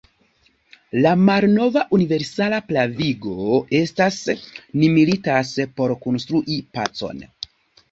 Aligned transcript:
La 1.05 1.09
malnova 1.25 1.83
universala 1.97 2.61
pravigo 2.71 3.37
estas: 3.81 4.19
ni 4.81 4.91
militas 4.97 5.55
por 5.79 5.97
konstrui 6.09 6.61
pacon! 6.79 7.25